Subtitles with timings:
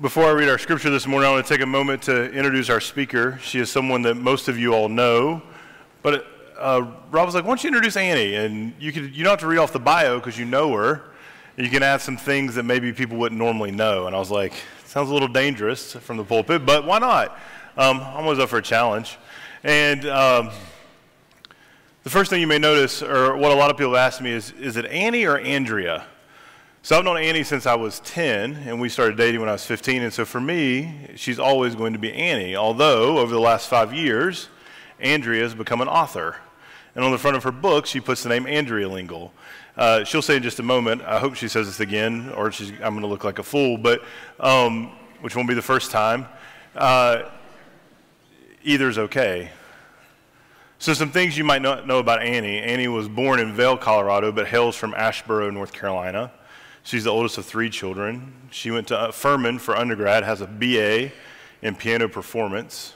[0.00, 2.70] Before I read our scripture this morning, I want to take a moment to introduce
[2.70, 3.36] our speaker.
[3.42, 5.42] She is someone that most of you all know,
[6.04, 6.24] but
[6.56, 9.40] uh, Rob was like, "Why don't you introduce Annie?" And you could you don't have
[9.40, 11.02] to read off the bio because you know her.
[11.56, 14.06] You can add some things that maybe people wouldn't normally know.
[14.06, 14.52] And I was like,
[14.84, 17.36] "Sounds a little dangerous from the pulpit, but why not?"
[17.76, 19.18] Um, I'm always up for a challenge.
[19.64, 20.50] And um,
[22.04, 24.52] the first thing you may notice, or what a lot of people ask me, is,
[24.52, 26.06] "Is it Annie or Andrea?"
[26.88, 29.66] So I've known Annie since I was 10, and we started dating when I was
[29.66, 30.04] 15.
[30.04, 32.56] And so for me, she's always going to be Annie.
[32.56, 34.48] Although over the last five years,
[34.98, 36.36] Andrea has become an author.
[36.94, 39.34] And on the front of her book, she puts the name Andrea Lingle.
[39.76, 42.94] Uh, she'll say in just a moment, I hope she says this again, or I'm
[42.94, 44.02] going to look like a fool, but
[44.40, 44.86] um,
[45.20, 46.26] which won't be the first time.
[46.74, 47.24] Uh,
[48.64, 49.50] either is okay.
[50.78, 52.60] So, some things you might not know about Annie.
[52.60, 56.32] Annie was born in Vail, Colorado, but hails from Asheboro, North Carolina.
[56.82, 58.32] She's the oldest of three children.
[58.50, 61.12] She went to Furman for undergrad, has a BA
[61.62, 62.94] in piano performance.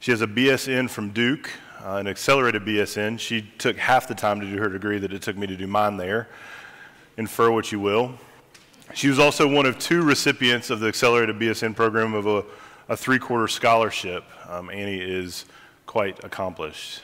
[0.00, 1.50] She has a BSN from Duke,
[1.84, 3.18] uh, an accelerated BSN.
[3.18, 5.66] She took half the time to do her degree that it took me to do
[5.66, 6.28] mine there.
[7.16, 8.14] Infer what you will.
[8.94, 12.44] She was also one of two recipients of the accelerated BSN program of a,
[12.88, 14.24] a three quarter scholarship.
[14.48, 15.44] Um, Annie is
[15.86, 17.02] quite accomplished.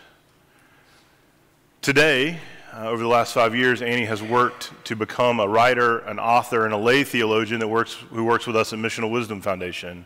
[1.82, 2.38] Today,
[2.74, 6.64] uh, over the last five years, Annie has worked to become a writer, an author,
[6.64, 10.04] and a lay theologian that works, who works with us at Missional Wisdom Foundation.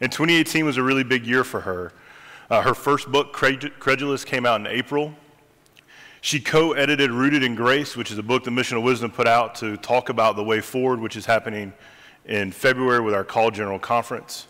[0.00, 1.92] And 2018 was a really big year for her.
[2.48, 5.14] Uh, her first book, Credulous, came out in April.
[6.22, 9.54] She co edited Rooted in Grace, which is a book that Missional Wisdom put out
[9.56, 11.74] to talk about the way forward, which is happening
[12.24, 14.46] in February with our Call General Conference.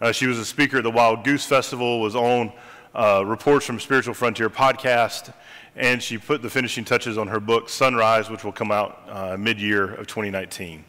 [0.00, 2.52] Uh, she was a speaker at the Wild Goose Festival, was on
[2.96, 5.34] uh, Reports from Spiritual Frontier podcast,
[5.76, 9.36] and she put the finishing touches on her book Sunrise, which will come out uh,
[9.38, 10.82] mid-year of 2019.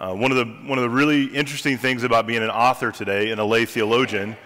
[0.00, 3.30] Uh, one of the one of the really interesting things about being an author today
[3.30, 4.36] and a lay theologian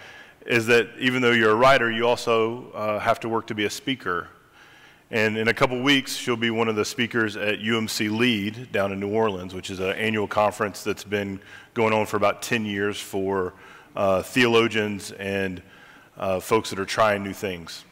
[0.44, 3.64] is that even though you're a writer, you also uh, have to work to be
[3.64, 4.28] a speaker.
[5.10, 8.92] And in a couple weeks, she'll be one of the speakers at UMC Lead down
[8.92, 11.40] in New Orleans, which is an annual conference that's been
[11.72, 13.54] going on for about 10 years for
[13.96, 15.62] uh, theologians and
[16.16, 17.84] uh, folks that are trying new things.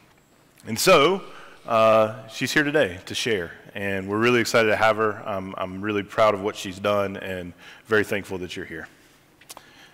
[0.67, 1.23] And so
[1.67, 5.23] uh, she's here today to share, and we're really excited to have her.
[5.27, 7.53] I'm, I'm really proud of what she's done and
[7.87, 8.89] very thankful that you're here.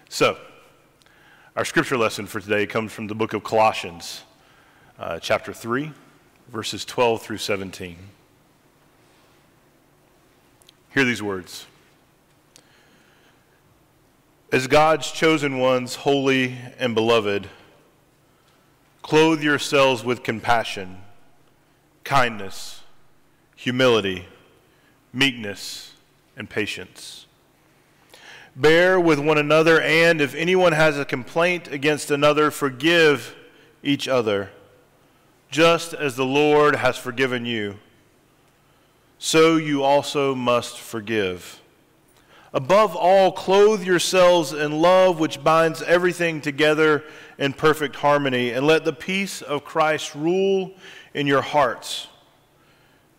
[0.08, 0.38] So,
[1.56, 4.22] our scripture lesson for today comes from the book of Colossians,
[4.98, 5.92] uh, chapter 3,
[6.48, 7.96] verses 12 through 17.
[10.94, 11.66] Hear these words.
[14.50, 17.50] As God's chosen ones, holy and beloved,
[19.08, 20.98] Clothe yourselves with compassion,
[22.04, 22.82] kindness,
[23.56, 24.28] humility,
[25.14, 25.94] meekness,
[26.36, 27.24] and patience.
[28.54, 33.34] Bear with one another, and if anyone has a complaint against another, forgive
[33.82, 34.50] each other,
[35.50, 37.78] just as the Lord has forgiven you.
[39.18, 41.62] So you also must forgive.
[42.54, 47.04] Above all, clothe yourselves in love, which binds everything together
[47.36, 50.72] in perfect harmony, and let the peace of Christ rule
[51.12, 52.08] in your hearts,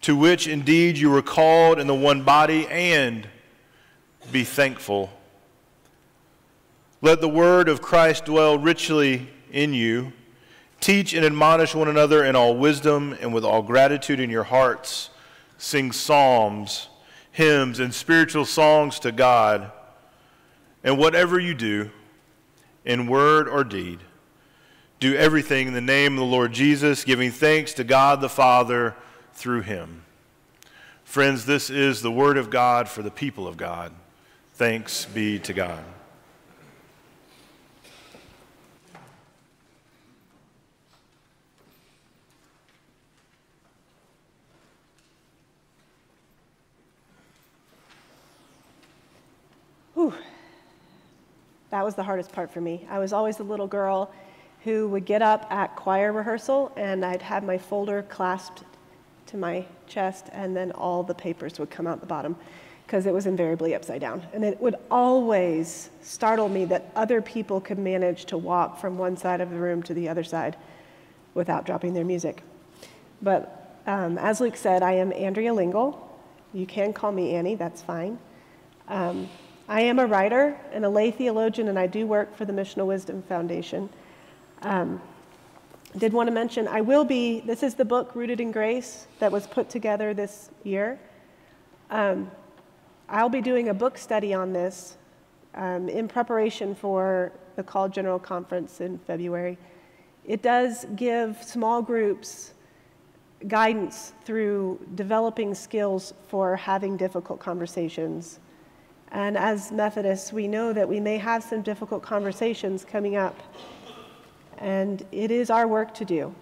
[0.01, 3.27] to which indeed you were called in the one body, and
[4.31, 5.11] be thankful.
[7.01, 10.11] Let the word of Christ dwell richly in you.
[10.81, 15.09] Teach and admonish one another in all wisdom and with all gratitude in your hearts.
[15.57, 16.88] Sing psalms
[17.39, 19.71] hymns, and spiritual songs to God.
[20.83, 21.89] And whatever you do,
[22.83, 23.99] in word or deed,
[24.99, 28.93] do everything in the name of the Lord Jesus, giving thanks to God the Father
[29.33, 30.03] through him.
[31.05, 33.93] Friends, this is the word of God for the people of God.
[34.55, 35.83] Thanks be to God.
[51.71, 52.87] That was the hardest part for me.
[52.89, 54.11] I was always the little girl
[54.63, 58.63] who would get up at choir rehearsal and I'd have my folder clasped
[59.27, 62.35] to my chest and then all the papers would come out the bottom
[62.85, 64.23] because it was invariably upside down.
[64.33, 69.15] And it would always startle me that other people could manage to walk from one
[69.15, 70.57] side of the room to the other side
[71.35, 72.41] without dropping their music.
[73.21, 76.03] But um, as Luke said, I am Andrea Lingle.
[76.51, 78.17] You can call me Annie, that's fine.
[78.87, 79.29] Um,
[79.69, 82.87] I am a writer and a lay theologian, and I do work for the Missional
[82.87, 83.87] Wisdom Foundation.
[84.63, 84.99] Um,
[85.95, 89.31] did want to mention, I will be, this is the book Rooted in Grace that
[89.31, 90.99] was put together this year.
[91.91, 92.31] Um,
[93.09, 94.97] I'll be doing a book study on this
[95.53, 99.55] um, in preparation for the Call General Conference in February.
[100.25, 102.53] It does give small groups
[103.47, 108.39] guidance through developing skills for having difficult conversations.
[109.11, 113.39] And as Methodists, we know that we may have some difficult conversations coming up.
[114.59, 116.35] And it is our work to do.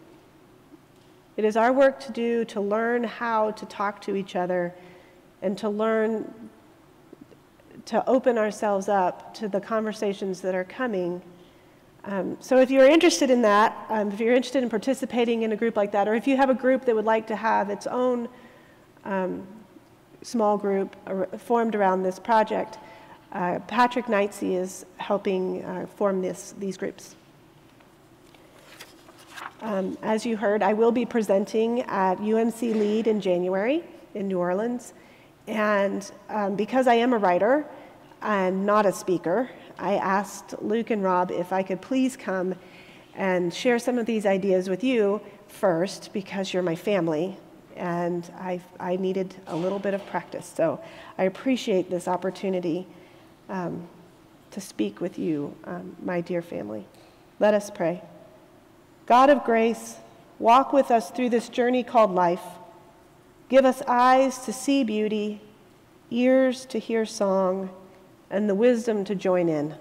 [1.37, 4.73] It is our work to do to learn how to talk to each other
[5.41, 6.33] and to learn
[7.85, 11.21] to open ourselves up to the conversations that are coming.
[12.03, 15.55] Um, so, if you're interested in that, um, if you're interested in participating in a
[15.55, 17.85] group like that, or if you have a group that would like to have its
[17.85, 18.27] own
[19.05, 19.47] um,
[20.27, 20.93] small group
[21.39, 22.77] formed around this project,
[23.31, 27.15] uh, Patrick Knightsey is helping uh, form this, these groups.
[29.61, 33.83] Um, as you heard, I will be presenting at UMC Lead in January
[34.15, 34.93] in New Orleans.
[35.47, 37.65] And um, because I am a writer
[38.21, 42.53] and not a speaker, I asked Luke and Rob if I could please come
[43.15, 47.37] and share some of these ideas with you first because you're my family
[47.77, 50.51] and I, I needed a little bit of practice.
[50.53, 50.81] So
[51.17, 52.87] I appreciate this opportunity
[53.49, 53.87] um,
[54.51, 56.85] to speak with you, um, my dear family.
[57.39, 58.01] Let us pray.
[59.05, 59.95] God of grace,
[60.39, 62.43] walk with us through this journey called life.
[63.49, 65.39] Give us eyes to see beauty,
[66.11, 67.69] ears to hear song,
[68.29, 69.75] and the wisdom to join in.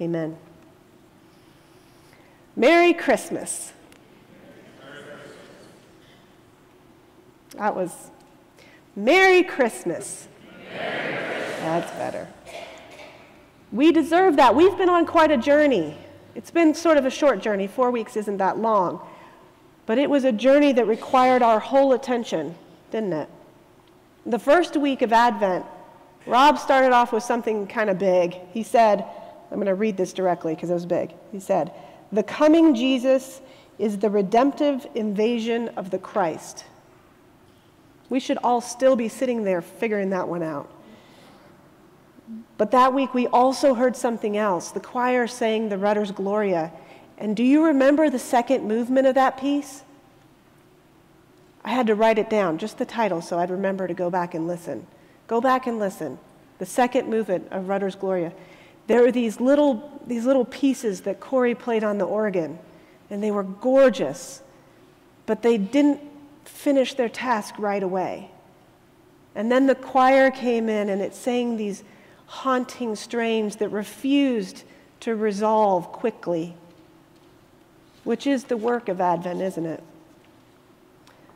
[0.00, 0.36] Amen.
[2.54, 3.72] Merry Christmas.
[7.56, 8.10] That was
[8.94, 10.28] Merry Christmas.
[10.72, 11.60] Merry Christmas.
[11.60, 12.28] That's better.
[13.72, 14.54] We deserve that.
[14.54, 15.96] We've been on quite a journey.
[16.34, 17.66] It's been sort of a short journey.
[17.66, 19.00] Four weeks isn't that long.
[19.86, 22.54] But it was a journey that required our whole attention,
[22.90, 23.28] didn't it?
[24.26, 25.64] The first week of Advent,
[26.26, 28.36] Rob started off with something kind of big.
[28.52, 29.04] He said,
[29.50, 31.14] I'm going to read this directly because it was big.
[31.32, 31.72] He said,
[32.12, 33.40] The coming Jesus
[33.78, 36.64] is the redemptive invasion of the Christ.
[38.08, 40.70] We should all still be sitting there figuring that one out.
[42.58, 44.70] But that week we also heard something else.
[44.70, 46.72] The choir sang the Rutter's Gloria.
[47.18, 49.82] And do you remember the second movement of that piece?
[51.64, 54.34] I had to write it down, just the title, so I'd remember to go back
[54.34, 54.86] and listen.
[55.26, 56.18] Go back and listen.
[56.58, 58.32] The second movement of Rutter's Gloria.
[58.86, 62.58] There were these little, these little pieces that Corey played on the organ,
[63.10, 64.42] and they were gorgeous,
[65.26, 66.00] but they didn't
[66.48, 68.30] finish their task right away.
[69.34, 71.84] And then the choir came in and it sang these
[72.26, 74.64] haunting strains that refused
[75.00, 76.56] to resolve quickly,
[78.04, 79.82] which is the work of Advent, isn't it?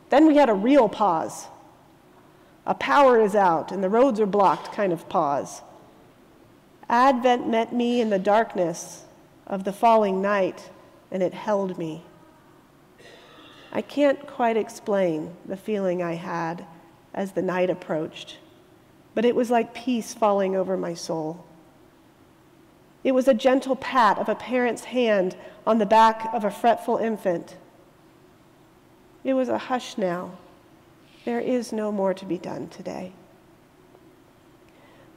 [0.09, 1.47] Then we had a real pause,
[2.65, 5.61] a power is out and the roads are blocked kind of pause.
[6.89, 9.05] Advent met me in the darkness
[9.47, 10.69] of the falling night,
[11.09, 12.03] and it held me.
[13.71, 16.65] I can't quite explain the feeling I had
[17.13, 18.37] as the night approached
[19.13, 21.45] but it was like peace falling over my soul.
[23.03, 25.35] It was a gentle pat of a parent's hand
[25.65, 27.57] on the back of a fretful infant.
[29.23, 30.37] It was a hush now.
[31.25, 33.13] There is no more to be done today.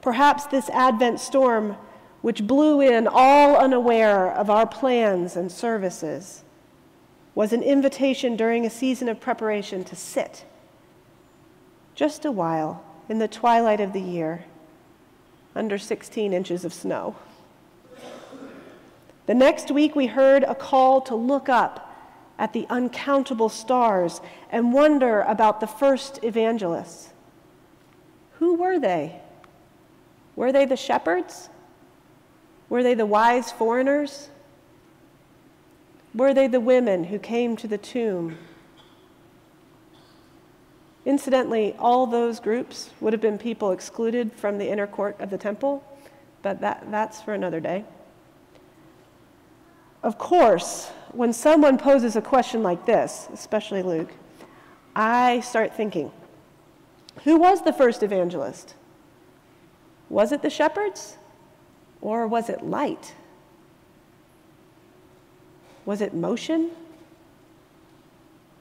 [0.01, 1.77] Perhaps this Advent storm,
[2.21, 6.43] which blew in all unaware of our plans and services,
[7.35, 10.45] was an invitation during a season of preparation to sit
[11.95, 14.45] just a while in the twilight of the year
[15.55, 17.17] under 16 inches of snow.
[19.27, 21.93] The next week, we heard a call to look up
[22.39, 27.13] at the uncountable stars and wonder about the first evangelists.
[28.39, 29.21] Who were they?
[30.37, 31.49] Were they the shepherds?
[32.69, 34.29] Were they the wise foreigners?
[36.15, 38.39] Were they the women who came to the tomb
[41.07, 45.37] Incidentally, all those groups would have been people excluded from the inner court of the
[45.37, 45.85] temple,
[46.43, 47.85] but that, that's for another day.
[50.03, 54.13] Of course, when someone poses a question like this, especially Luke,
[54.97, 56.11] I start thinking
[57.25, 58.75] who was the first evangelist?
[60.09, 61.17] Was it the shepherds?
[62.01, 63.15] Or was it light?
[65.85, 66.71] Was it motion?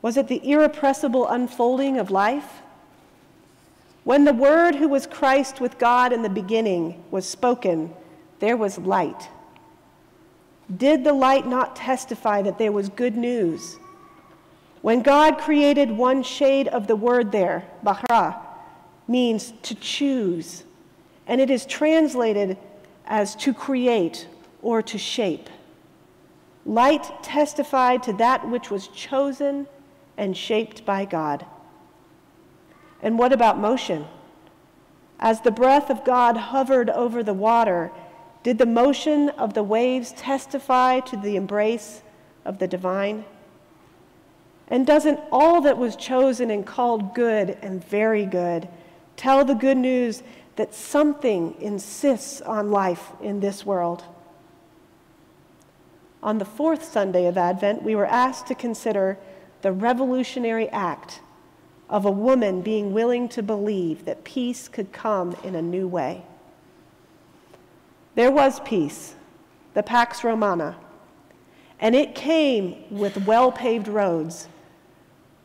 [0.01, 2.61] Was it the irrepressible unfolding of life?
[4.03, 7.93] When the Word, who was Christ with God in the beginning, was spoken,
[8.39, 9.29] there was light.
[10.75, 13.77] Did the light not testify that there was good news?
[14.81, 18.37] When God created one shade of the word there, bahra,
[19.07, 20.63] means to choose,
[21.25, 22.57] and it is translated
[23.05, 24.27] as to create
[24.61, 25.49] or to shape.
[26.65, 29.67] Light testified to that which was chosen
[30.17, 31.45] and shaped by God.
[33.01, 34.05] And what about motion?
[35.19, 37.91] As the breath of God hovered over the water,
[38.43, 42.01] did the motion of the waves testify to the embrace
[42.45, 43.25] of the divine?
[44.67, 48.67] And doesn't all that was chosen and called good and very good
[49.15, 50.23] tell the good news
[50.55, 54.03] that something insists on life in this world?
[56.23, 59.17] On the fourth Sunday of Advent, we were asked to consider
[59.61, 61.19] the revolutionary act
[61.89, 66.23] of a woman being willing to believe that peace could come in a new way.
[68.15, 69.15] There was peace,
[69.73, 70.77] the Pax Romana,
[71.81, 74.47] and it came with well paved roads.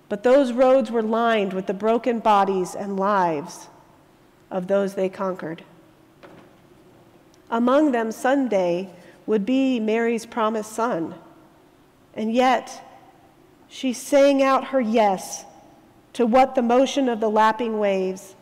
[0.09, 3.67] But those roads were lined with the broken bodies and lives
[4.49, 5.65] of those they conquered.
[7.51, 8.91] Among them, Sunday
[9.29, 11.15] would be Mary's promised son.
[12.15, 12.83] And yet,
[13.69, 15.45] she sang out her yes
[16.15, 18.35] to what the motion of the lapping waves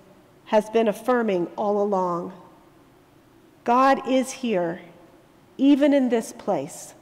[0.44, 2.32] has been affirming all along.
[3.64, 4.80] God is here,
[5.58, 6.94] even in this place,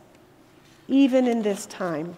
[0.89, 2.17] even in this time.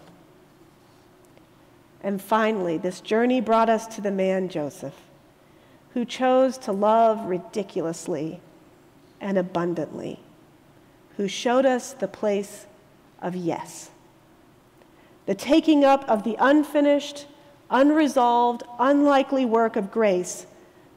[2.01, 4.95] And finally, this journey brought us to the man Joseph,
[5.93, 8.39] who chose to love ridiculously
[9.19, 10.21] and abundantly
[11.17, 12.67] who showed us the place
[13.21, 13.89] of yes.
[15.25, 17.25] The taking up of the unfinished,
[17.69, 20.45] unresolved, unlikely work of grace,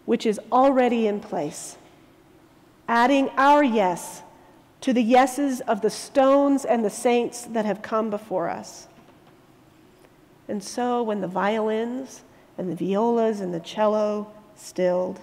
[0.04, 1.76] which is already in place.
[2.86, 4.22] Adding our yes
[4.82, 8.88] to the yeses of the stones and the saints that have come before us.
[10.48, 12.22] And so when the violins
[12.58, 15.22] and the violas and the cello stilled,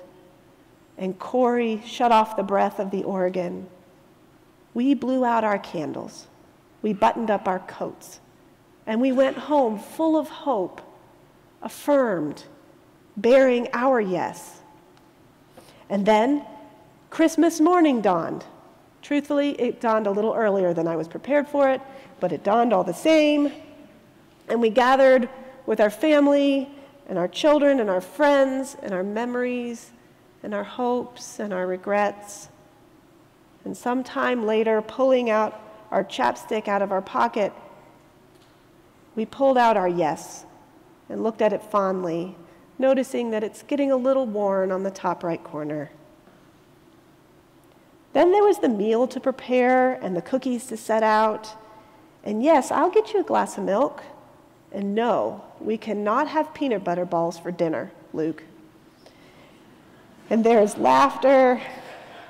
[0.97, 3.67] and Corey shut off the breath of the organ,
[4.77, 6.27] we blew out our candles,
[6.83, 8.19] we buttoned up our coats,
[8.85, 10.81] and we went home full of hope,
[11.63, 12.43] affirmed,
[13.17, 14.61] bearing our yes.
[15.89, 16.45] And then
[17.09, 18.45] Christmas morning dawned.
[19.01, 21.81] Truthfully, it dawned a little earlier than I was prepared for it,
[22.19, 23.51] but it dawned all the same.
[24.47, 25.27] And we gathered
[25.65, 26.69] with our family
[27.09, 29.89] and our children and our friends and our memories
[30.43, 32.49] and our hopes and our regrets
[33.67, 35.59] and sometime later, pulling out
[35.91, 37.51] our chapstick out of our pocket,
[39.13, 40.45] we pulled out our yes
[41.09, 42.37] and looked at it fondly,
[42.79, 45.91] noticing that it's getting a little worn on the top right corner.
[48.13, 51.53] Then there was the meal to prepare and the cookies to set out.
[52.23, 54.01] And yes, I'll get you a glass of milk.
[54.71, 58.45] And no, we cannot have peanut butter balls for dinner, Luke.
[60.29, 61.61] And there's laughter.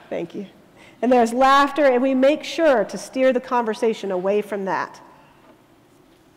[0.10, 0.48] Thank you
[1.02, 5.02] and there's laughter, and we make sure to steer the conversation away from that.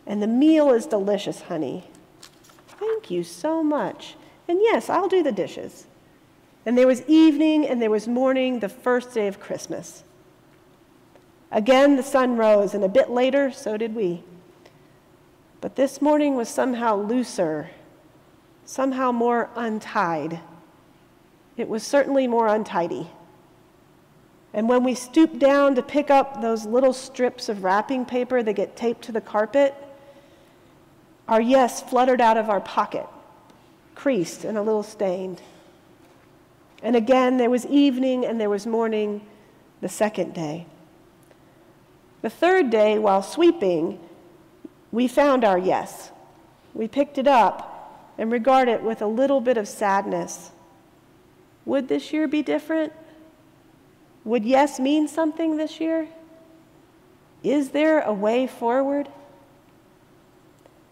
[0.05, 1.85] And the meal is delicious, honey.
[2.67, 4.15] Thank you so much.
[4.47, 5.87] And yes, I'll do the dishes.
[6.65, 10.03] And there was evening and there was morning, the first day of Christmas.
[11.51, 14.23] Again, the sun rose, and a bit later, so did we.
[15.59, 17.69] But this morning was somehow looser,
[18.65, 20.39] somehow more untied.
[21.57, 23.07] It was certainly more untidy.
[24.53, 28.53] And when we stoop down to pick up those little strips of wrapping paper that
[28.53, 29.73] get taped to the carpet,
[31.27, 33.07] our yes fluttered out of our pocket,
[33.95, 35.41] creased and a little stained.
[36.83, 39.21] And again, there was evening and there was morning
[39.79, 40.65] the second day.
[42.21, 43.99] The third day, while sweeping,
[44.91, 46.11] we found our yes.
[46.73, 50.51] We picked it up and regard it with a little bit of sadness.
[51.65, 52.93] Would this year be different?
[54.23, 56.07] Would yes mean something this year?
[57.43, 59.09] Is there a way forward?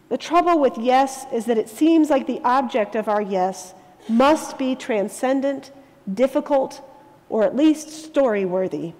[0.10, 3.76] The trouble with yes is that it seems like the object of our yes
[4.08, 5.72] must be transcendent,
[6.12, 6.82] difficult,
[7.30, 8.94] or at least story worthy.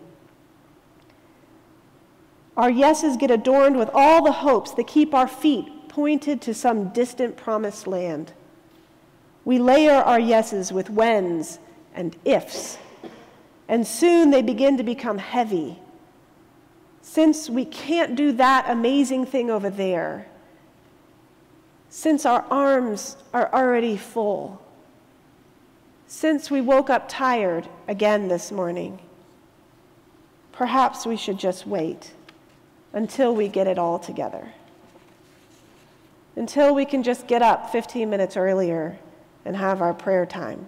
[2.56, 6.90] Our yeses get adorned with all the hopes that keep our feet pointed to some
[6.90, 8.34] distant promised land.
[9.46, 11.58] We layer our yeses with whens
[11.96, 12.78] and ifs
[13.70, 15.80] and soon they begin to become heavy.
[17.04, 20.28] Since we can't do that amazing thing over there,
[21.90, 24.62] since our arms are already full,
[26.08, 29.00] since we woke up tired again this morning,
[30.52, 32.12] perhaps we should just wait
[32.92, 34.50] until we get it all together.
[36.36, 38.98] Until we can just get up 15 minutes earlier
[39.46, 40.68] and have our prayer time.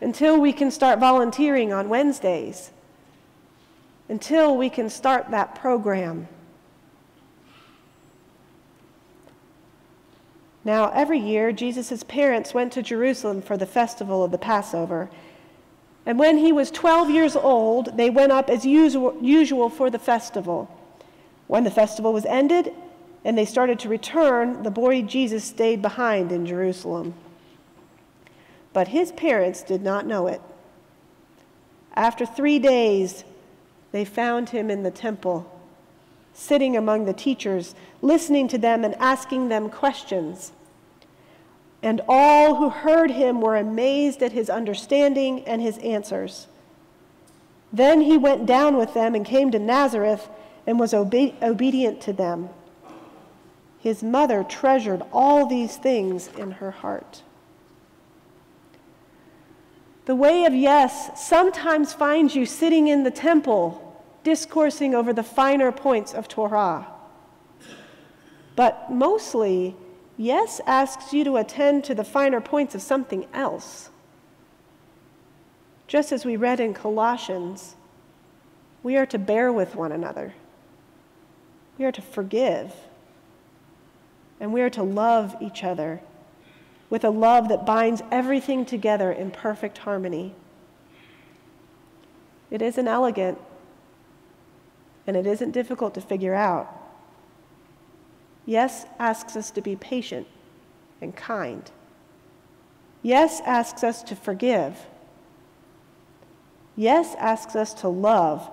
[0.00, 2.70] Until we can start volunteering on Wednesdays,
[4.08, 6.26] until we can start that program.
[10.64, 15.10] Now, every year, Jesus' parents went to Jerusalem for the festival of the Passover.
[16.04, 19.98] And when he was 12 years old, they went up as usual, usual for the
[19.98, 20.68] festival.
[21.46, 22.74] When the festival was ended
[23.24, 27.14] and they started to return, the boy Jesus stayed behind in Jerusalem.
[28.72, 30.40] But his parents did not know it.
[31.94, 33.24] After three days,
[33.92, 35.50] they found him in the temple,
[36.32, 40.52] sitting among the teachers, listening to them and asking them questions.
[41.82, 46.46] And all who heard him were amazed at his understanding and his answers.
[47.72, 50.28] Then he went down with them and came to Nazareth
[50.66, 52.50] and was obe- obedient to them.
[53.80, 57.22] His mother treasured all these things in her heart.
[60.06, 65.70] The way of yes sometimes finds you sitting in the temple, discoursing over the finer
[65.72, 66.86] points of Torah.
[68.56, 69.76] But mostly,
[70.16, 73.90] yes asks you to attend to the finer points of something else.
[75.86, 77.76] Just as we read in Colossians,
[78.82, 80.34] we are to bear with one another,
[81.78, 82.72] we are to forgive,
[84.38, 86.00] and we are to love each other
[86.90, 90.34] with a love that binds everything together in perfect harmony.
[92.50, 93.38] It isn't elegant,
[95.06, 96.68] and it isn't difficult to figure out.
[98.44, 100.26] Yes asks us to be patient
[101.00, 101.70] and kind.
[103.02, 104.86] Yes asks us to forgive.
[106.76, 108.50] Yes asks us to love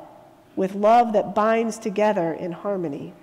[0.56, 3.14] with love that binds together in harmony.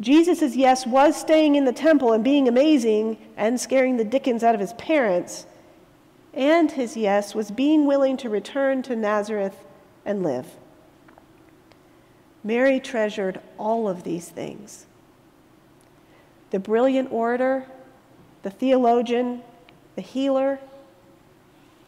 [0.00, 4.54] Jesus' yes was staying in the temple and being amazing and scaring the dickens out
[4.54, 5.46] of his parents.
[6.32, 9.64] And his yes was being willing to return to Nazareth
[10.04, 10.46] and live.
[12.42, 14.86] Mary treasured all of these things
[16.50, 17.64] the brilliant orator,
[18.42, 19.40] the theologian,
[19.94, 20.58] the healer,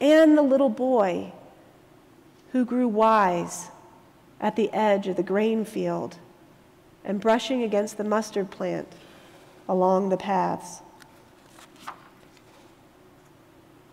[0.00, 1.32] and the little boy
[2.52, 3.70] who grew wise
[4.40, 6.16] at the edge of the grain field
[7.04, 8.88] and brushing against the mustard plant
[9.68, 10.80] along the paths.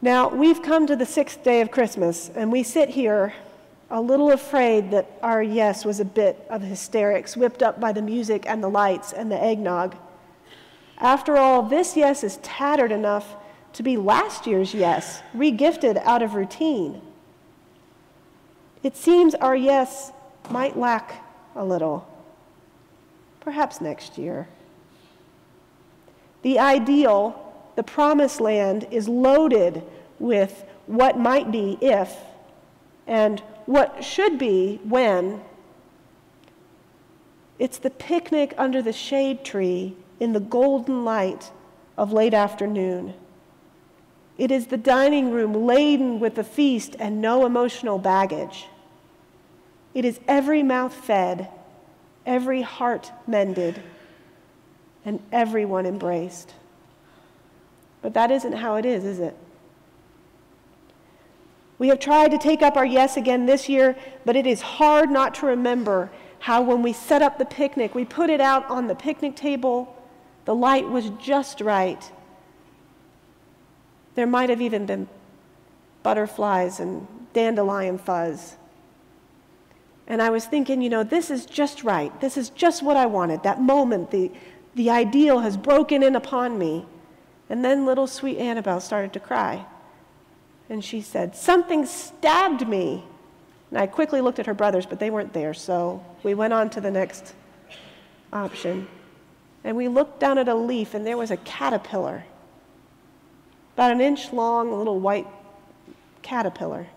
[0.01, 3.33] Now, we've come to the sixth day of Christmas, and we sit here
[3.89, 8.01] a little afraid that our yes was a bit of hysterics, whipped up by the
[8.01, 9.95] music and the lights and the eggnog.
[10.99, 13.35] After all, this yes is tattered enough
[13.73, 17.01] to be last year's yes, regifted out of routine.
[18.83, 20.11] It seems our yes
[20.49, 21.23] might lack
[21.55, 22.07] a little
[23.39, 24.47] perhaps next year.
[26.41, 29.83] The ideal, the promised land, is loaded
[30.19, 32.15] with what might be if
[33.07, 35.41] and what should be when.
[37.57, 41.51] It's the picnic under the shade tree in the golden light
[41.97, 43.13] of late afternoon.
[44.37, 48.67] It is the dining room laden with the feast and no emotional baggage.
[49.93, 51.49] It is every mouth fed
[52.29, 53.81] every heart mended,
[55.03, 56.53] and everyone embraced.
[58.03, 59.35] But that isn't how it is, is it?
[61.79, 65.09] We have tried to take up our yes again this year, but it is hard
[65.09, 68.85] not to remember how when we set up the picnic, we put it out on
[68.85, 69.95] the picnic table,
[70.45, 72.11] the light was just right.
[74.13, 75.07] There might have even been
[76.03, 78.55] butterflies and dandelion fuzz.
[80.09, 82.19] And I was thinking, you know, this is just right.
[82.19, 83.43] This is just what I wanted.
[83.43, 84.31] That moment, the,
[84.73, 86.85] the ideal has broken in upon me.
[87.47, 89.65] And then little sweet Annabelle started to cry.
[90.67, 93.03] And she said, Something stabbed me.
[93.69, 95.53] And I quickly looked at her brothers, but they weren't there.
[95.53, 97.35] So we went on to the next
[98.33, 98.87] option.
[99.63, 102.23] And we looked down at a leaf, and there was a caterpillar,
[103.75, 105.27] about an inch long, a little white
[106.21, 106.87] caterpillar.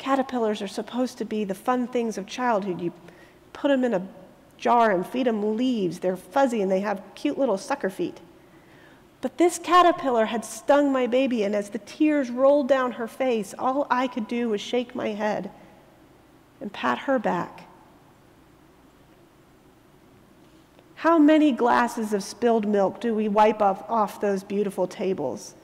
[0.00, 2.80] Caterpillars are supposed to be the fun things of childhood.
[2.80, 2.90] You
[3.52, 4.08] put them in a
[4.56, 5.98] jar and feed them leaves.
[5.98, 8.18] They're fuzzy and they have cute little sucker feet.
[9.20, 13.54] But this caterpillar had stung my baby, and as the tears rolled down her face,
[13.58, 15.50] all I could do was shake my head
[16.62, 17.66] and pat her back.
[20.94, 25.54] How many glasses of spilled milk do we wipe off, off those beautiful tables?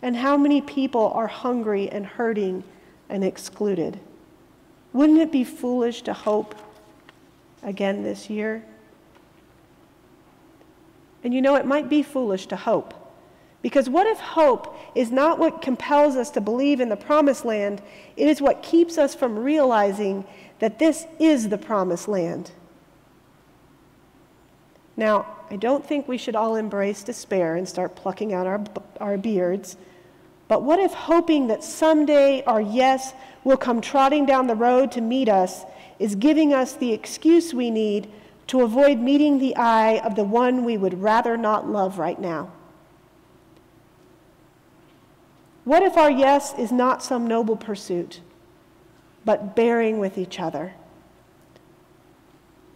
[0.00, 2.64] And how many people are hungry and hurting
[3.08, 4.00] and excluded.
[4.92, 6.54] Wouldn't it be foolish to hope
[7.62, 8.64] again this year?
[11.24, 12.94] And you know, it might be foolish to hope
[13.62, 17.82] Because what if hope is not what compels us to believe in the promised land?
[18.16, 20.24] It is what keeps us from realizing
[20.60, 22.52] that this is the promised land.
[24.96, 28.64] Now, I don't think we should all embrace despair and start plucking out our,
[29.00, 29.76] our beards.
[30.48, 35.00] But what if hoping that someday our yes will come trotting down the road to
[35.00, 35.64] meet us
[35.98, 38.08] is giving us the excuse we need
[38.46, 42.52] to avoid meeting the eye of the one we would rather not love right now?
[45.64, 48.20] What if our yes is not some noble pursuit,
[49.24, 50.74] but bearing with each other?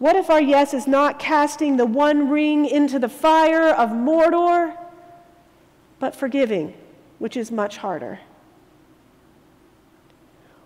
[0.01, 4.77] What if our yes is not casting the one ring into the fire of Mordor,
[6.01, 6.75] but forgiving,
[7.21, 8.19] which is much harder?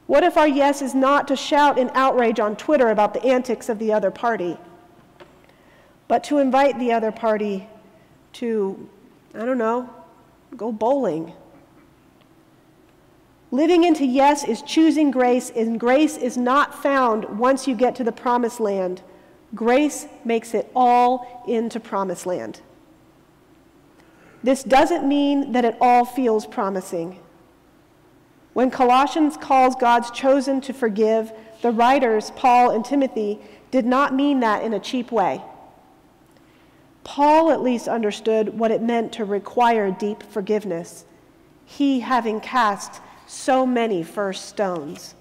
[0.07, 3.69] What if our yes is not to shout in outrage on Twitter about the antics
[3.69, 4.57] of the other party,
[6.09, 7.69] but to invite the other party
[8.35, 8.89] to,
[9.35, 9.91] I don't know,
[10.57, 11.33] go bowling?
[13.51, 18.05] Living into yes is choosing grace, and grace is not found once you get to
[18.05, 19.03] the promised land.
[19.57, 22.61] Grace makes it all into promised land.
[24.45, 27.19] This doesn't mean that it all feels promising.
[28.53, 34.41] When Colossians calls God's chosen to forgive, the writers, Paul and Timothy, did not mean
[34.41, 35.41] that in a cheap way.
[37.05, 41.07] Paul at least understood what it meant to require deep forgiveness,
[41.65, 45.15] he having cast so many first stones.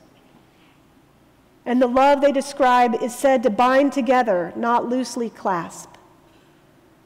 [1.66, 5.92] And the love they describe is said to bind together, not loosely clasp,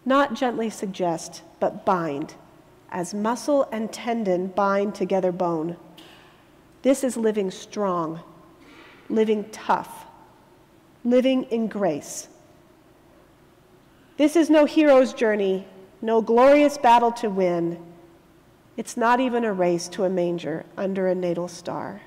[0.03, 2.35] not gently suggest, but bind,
[2.91, 5.77] as muscle and tendon bind together bone.
[6.81, 8.21] This is living strong,
[9.09, 10.05] living tough,
[11.03, 12.27] living in grace.
[14.17, 15.65] This is no hero's journey,
[16.01, 17.83] no glorious battle to win.
[18.75, 22.01] It's not even a race to a manger under a natal star.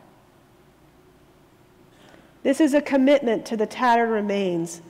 [2.43, 4.81] This is a commitment to the tattered remains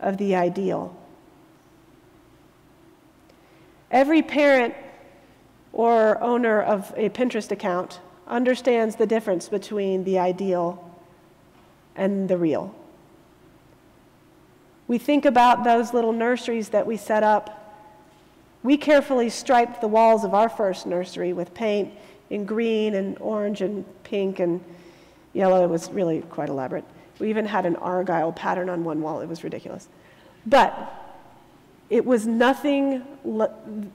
[0.00, 0.96] of the ideal.
[3.90, 4.74] Every parent
[5.72, 10.90] or owner of a Pinterest account understands the difference between the ideal
[11.96, 12.74] and the real.
[14.88, 17.60] We think about those little nurseries that we set up
[18.62, 21.92] we carefully striped the walls of our first nursery with paint
[22.28, 24.62] in green and orange and pink and
[25.32, 25.64] yellow.
[25.64, 26.84] It was really quite elaborate.
[27.18, 29.20] We even had an argyle pattern on one wall.
[29.20, 29.88] It was ridiculous.
[30.44, 30.99] But
[31.90, 33.04] it was nothing,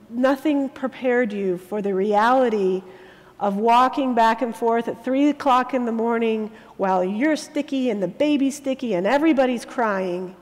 [0.10, 2.84] nothing prepared you for the reality
[3.40, 8.04] of walking back and forth at 3 o'clock in the morning while you're sticky and
[8.04, 10.36] the baby's sticky and everybody's crying,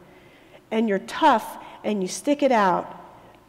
[0.72, 3.00] and you're tough and you stick it out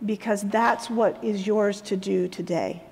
[0.05, 2.83] because that's what is yours to do today.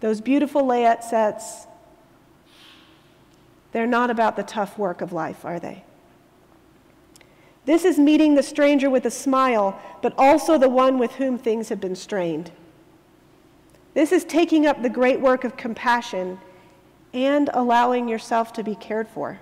[0.00, 1.66] Those beautiful layette sets,
[3.70, 5.84] they're not about the tough work of life, are they?
[7.64, 11.68] This is meeting the stranger with a smile, but also the one with whom things
[11.68, 12.50] have been strained.
[13.94, 16.38] This is taking up the great work of compassion
[17.12, 19.38] and allowing yourself to be cared for.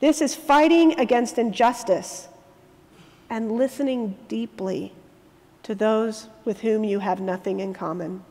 [0.00, 2.28] This is fighting against injustice
[3.30, 4.92] and listening deeply
[5.62, 8.24] to those with whom you have nothing in common.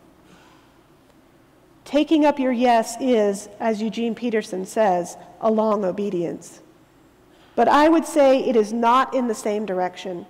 [1.86, 6.61] Taking up your yes is, as Eugene Peterson says, a long obedience.
[7.62, 10.26] But I would say it is not in the same direction.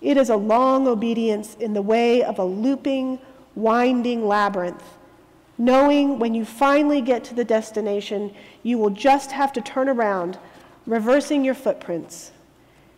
[0.00, 3.20] It is a long obedience in the way of a looping,
[3.54, 4.82] winding labyrinth,
[5.56, 8.34] knowing when you finally get to the destination,
[8.64, 10.36] you will just have to turn around,
[10.84, 12.32] reversing your footprints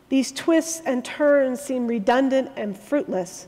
[0.09, 3.47] these twists and turns seem redundant and fruitless.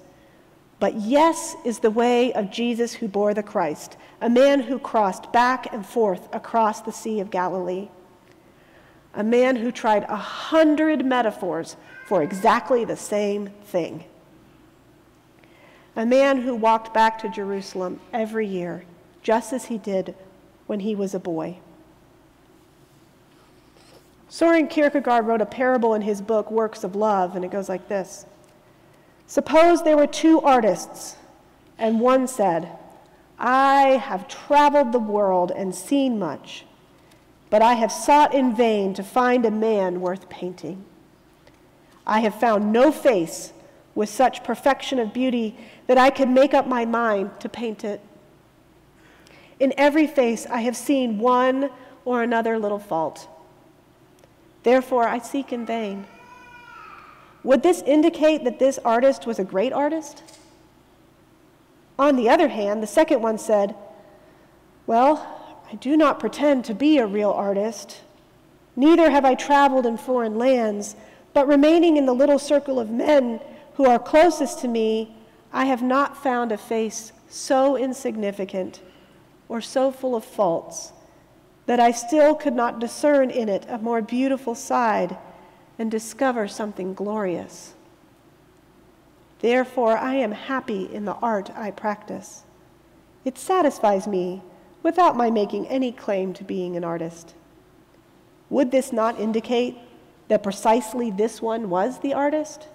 [0.79, 5.33] But yes is the way of Jesus who bore the Christ, a man who crossed
[5.33, 7.88] back and forth across the Sea of Galilee,
[9.14, 14.05] a man who tried a hundred metaphors for exactly the same thing,
[15.96, 18.85] a man who walked back to Jerusalem every year,
[19.23, 20.14] just as he did
[20.66, 21.59] when he was a boy.
[24.29, 27.88] Soren Kierkegaard wrote a parable in his book, Works of Love, and it goes like
[27.88, 28.27] this.
[29.27, 31.16] Suppose there were two artists,
[31.79, 32.68] and one said,
[33.38, 36.64] I have traveled the world and seen much,
[37.51, 40.85] but I have sought in vain to find a man worth painting.
[42.07, 43.53] I have found no face
[43.95, 45.57] with such perfection of beauty
[45.89, 48.01] that I could make up my mind to paint it.
[49.59, 51.71] In every face, I have seen one
[52.05, 53.29] or another little fault.
[54.63, 56.07] Therefore, I seek in vain.
[57.43, 60.23] Would this indicate that this artist was a great artist?
[61.99, 63.75] On the other hand, the second one said,
[64.87, 65.39] Well,
[65.73, 68.01] I do not pretend to be a real artist.
[68.75, 70.97] Neither have I traveled in foreign lands,
[71.33, 73.41] but remaining in the little circle of men
[73.75, 75.15] who are closest to me,
[75.53, 78.81] I have not found a face so insignificant
[79.49, 80.93] or so full of faults
[81.67, 85.17] that I still could not discern in it a more beautiful side
[85.79, 87.75] and discover something glorious.
[89.39, 92.43] Therefore, I am happy in the art I practice.
[93.25, 94.43] It satisfies me
[94.83, 97.35] without my making any claim to being an artist.
[98.49, 99.79] Would this not indicate
[100.29, 102.69] that precisely this one was the artist?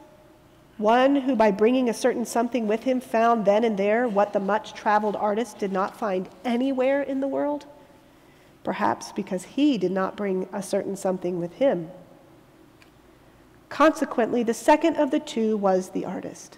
[0.77, 4.39] One who, by bringing a certain something with him, found then and there what the
[4.39, 7.65] much traveled artist did not find anywhere in the world?
[8.63, 11.91] Perhaps because he did not bring a certain something with him.
[13.69, 16.57] Consequently, the second of the two was the artist.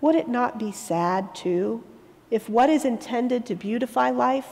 [0.00, 1.82] Would it not be sad, too,
[2.30, 4.48] if what is intended to beautify life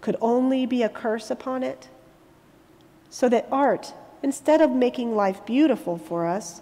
[0.00, 1.88] could only be a curse upon it?
[3.10, 6.60] So that art, instead of making life beautiful for us,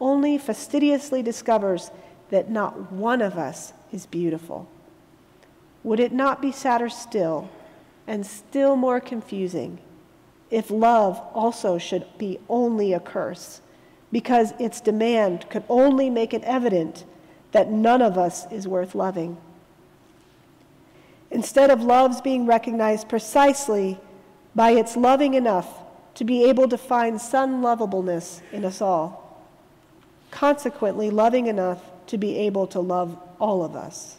[0.00, 1.90] only fastidiously discovers
[2.30, 4.68] that not one of us is beautiful.
[5.84, 7.48] Would it not be sadder still,
[8.06, 9.78] and still more confusing,
[10.50, 13.60] if love also should be only a curse,
[14.10, 17.04] because its demand could only make it evident
[17.52, 19.36] that none of us is worth loving?
[21.30, 23.98] Instead of love's being recognized precisely
[24.54, 25.68] by its loving enough
[26.14, 29.28] to be able to find some lovableness in us all
[30.30, 34.18] consequently loving enough to be able to love all of us.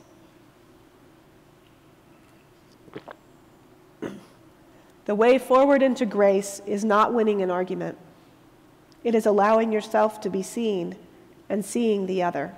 [5.05, 7.97] The way forward into grace is not winning an argument.
[9.03, 10.95] It is allowing yourself to be seen
[11.49, 12.53] and seeing the other.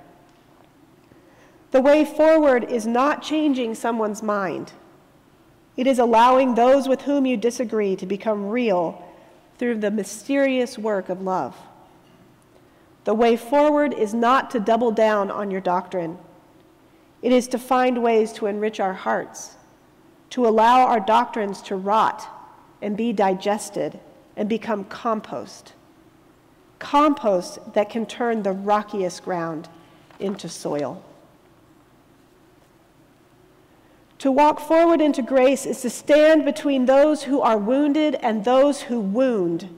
[1.71, 4.73] The way forward is not changing someone's mind.
[5.77, 9.01] It is allowing those with whom you disagree to become real
[9.57, 11.55] through the mysterious work of love.
[13.05, 16.17] The way forward is not to double down on your doctrine.
[17.21, 19.55] It is to find ways to enrich our hearts,
[20.31, 22.27] to allow our doctrines to rot
[22.81, 23.99] and be digested
[24.35, 25.73] and become compost.
[26.79, 29.69] Compost that can turn the rockiest ground
[30.19, 31.03] into soil.
[34.21, 38.83] To walk forward into grace is to stand between those who are wounded and those
[38.83, 39.75] who wound,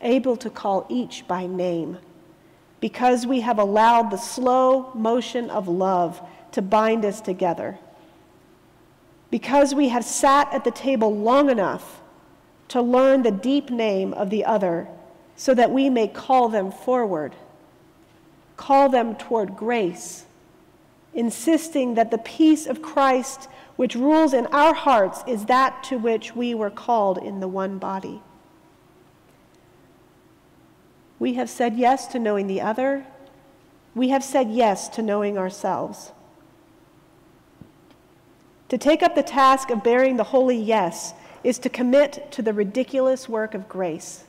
[0.00, 1.98] able to call each by name
[2.78, 7.76] because we have allowed the slow motion of love to bind us together.
[9.32, 12.02] Because we have sat at the table long enough
[12.68, 14.86] to learn the deep name of the other
[15.34, 17.34] so that we may call them forward,
[18.56, 20.24] call them toward grace,
[21.14, 26.36] insisting that the peace of Christ which rules in our hearts is that to which
[26.36, 28.22] we were called in the one body.
[31.18, 33.06] We have said yes to knowing the other.
[33.94, 36.12] We have said yes to knowing ourselves.
[38.68, 42.52] To take up the task of bearing the holy yes is to commit to the
[42.52, 44.24] ridiculous work of grace.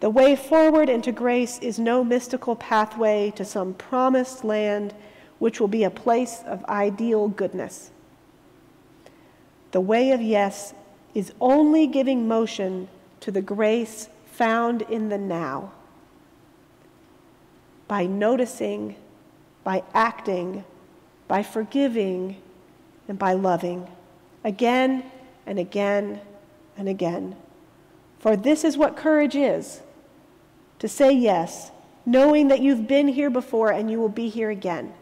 [0.00, 4.94] The way forward into grace is no mystical pathway to some promised land
[5.38, 7.90] which will be a place of ideal goodness.
[9.72, 10.74] The way of yes
[11.14, 12.88] is only giving motion
[13.20, 15.72] to the grace found in the now.
[17.88, 18.96] By noticing,
[19.64, 20.64] by acting,
[21.28, 22.36] by forgiving,
[23.08, 23.88] and by loving
[24.44, 25.04] again
[25.46, 26.20] and again
[26.76, 27.36] and again.
[28.18, 29.80] For this is what courage is
[30.78, 31.70] to say yes,
[32.04, 34.92] knowing that you've been here before and you will be here again.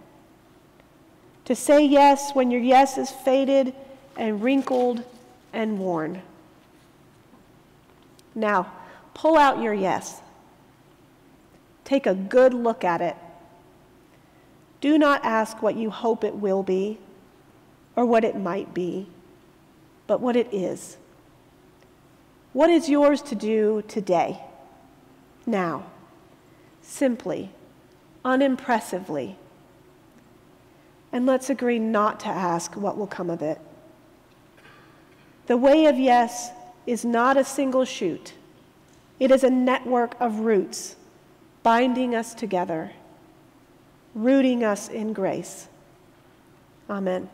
[1.47, 3.75] To say yes when your yes is faded
[4.17, 5.05] and wrinkled
[5.53, 6.23] and worn.
[8.35, 8.73] Now,
[9.15, 10.21] Pull out your yes.
[11.85, 13.17] Take a good look at it.
[14.81, 16.99] Do not ask what you hope it will be
[17.97, 19.07] or what it might be,
[20.07, 20.99] but what it is.
[22.53, 24.41] What is yours to do today,
[25.47, 25.87] now,
[26.83, 27.51] simply,
[28.25, 29.37] unimpressively?
[31.15, 33.61] And let's agree not to ask what will come of it.
[35.47, 36.51] The way of yes
[36.87, 38.35] is not a single shoot
[39.21, 40.97] it is a network of roots
[41.63, 42.91] binding us together,
[44.15, 45.69] rooting us in grace.
[46.91, 47.31] Amen.